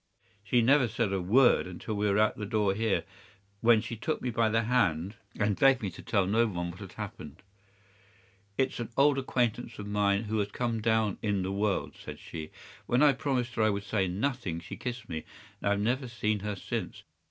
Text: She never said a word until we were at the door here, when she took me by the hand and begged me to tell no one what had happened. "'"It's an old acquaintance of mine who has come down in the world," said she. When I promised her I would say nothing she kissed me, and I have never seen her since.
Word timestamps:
She 0.43 0.63
never 0.63 0.87
said 0.87 1.13
a 1.13 1.21
word 1.21 1.67
until 1.67 1.93
we 1.93 2.09
were 2.09 2.17
at 2.17 2.35
the 2.35 2.47
door 2.47 2.73
here, 2.73 3.03
when 3.59 3.81
she 3.81 3.95
took 3.95 4.19
me 4.19 4.31
by 4.31 4.49
the 4.49 4.63
hand 4.63 5.13
and 5.39 5.59
begged 5.59 5.83
me 5.83 5.91
to 5.91 6.01
tell 6.01 6.25
no 6.25 6.47
one 6.47 6.71
what 6.71 6.79
had 6.79 6.93
happened. 6.93 7.43
"'"It's 8.57 8.79
an 8.79 8.89
old 8.97 9.19
acquaintance 9.19 9.77
of 9.77 9.85
mine 9.85 10.23
who 10.23 10.39
has 10.39 10.49
come 10.51 10.81
down 10.81 11.19
in 11.21 11.43
the 11.43 11.51
world," 11.51 11.95
said 11.95 12.17
she. 12.17 12.49
When 12.87 13.03
I 13.03 13.13
promised 13.13 13.53
her 13.53 13.61
I 13.61 13.69
would 13.69 13.83
say 13.83 14.07
nothing 14.07 14.59
she 14.59 14.75
kissed 14.75 15.07
me, 15.07 15.23
and 15.61 15.67
I 15.67 15.69
have 15.73 15.79
never 15.79 16.07
seen 16.07 16.39
her 16.39 16.55
since. 16.55 17.03